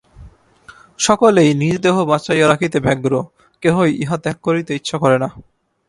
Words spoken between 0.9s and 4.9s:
সকলেই নিজ দেহ বাঁচাইয়া রাখিতে ব্যগ্র, কেহই ইহা ত্যাগ করিতে